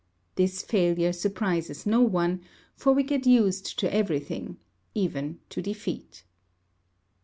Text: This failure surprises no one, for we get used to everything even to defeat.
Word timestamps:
This 0.33 0.63
failure 0.63 1.13
surprises 1.13 1.85
no 1.85 2.01
one, 2.01 2.41
for 2.75 2.91
we 2.91 3.03
get 3.03 3.27
used 3.27 3.77
to 3.77 3.93
everything 3.93 4.57
even 4.95 5.37
to 5.49 5.61
defeat. 5.61 6.23